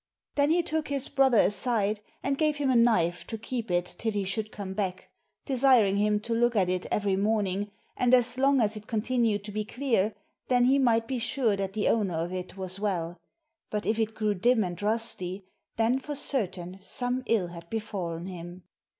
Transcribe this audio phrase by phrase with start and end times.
[0.33, 4.23] Then he took his brother aside, and gave him a knife to keep till he
[4.23, 5.09] should come back,
[5.45, 9.03] de siring him to look at it every morning, and as long as it con
[9.03, 10.15] tinued to be clear,
[10.47, 13.15] then he might be sure that the owner of it was well;
[13.69, 15.45] but if it grew dim and rusty,
[15.75, 18.63] then for certain some ill had befallen him.